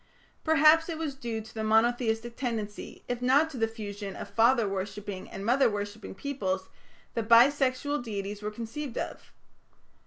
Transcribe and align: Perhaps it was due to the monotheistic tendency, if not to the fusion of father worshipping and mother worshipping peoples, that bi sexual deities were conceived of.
Perhaps 0.43 0.89
it 0.89 0.97
was 0.97 1.13
due 1.13 1.41
to 1.41 1.53
the 1.53 1.63
monotheistic 1.63 2.35
tendency, 2.35 3.03
if 3.07 3.21
not 3.21 3.51
to 3.51 3.57
the 3.57 3.67
fusion 3.67 4.15
of 4.15 4.31
father 4.31 4.67
worshipping 4.67 5.29
and 5.29 5.45
mother 5.45 5.69
worshipping 5.69 6.15
peoples, 6.15 6.69
that 7.13 7.29
bi 7.29 7.51
sexual 7.51 8.01
deities 8.01 8.41
were 8.41 8.49
conceived 8.49 8.97
of. 8.97 9.31